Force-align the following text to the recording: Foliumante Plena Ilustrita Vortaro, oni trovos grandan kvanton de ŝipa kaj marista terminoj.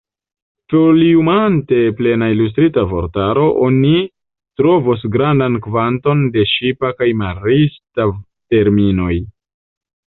Foliumante 0.73 1.81
Plena 1.99 2.29
Ilustrita 2.37 2.85
Vortaro, 2.93 3.43
oni 3.67 3.93
trovos 4.63 5.07
grandan 5.19 5.61
kvanton 5.69 6.25
de 6.39 6.49
ŝipa 6.57 6.93
kaj 7.03 7.13
marista 7.23 8.11
terminoj. 8.57 9.15